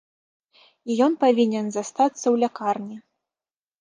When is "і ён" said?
0.93-1.13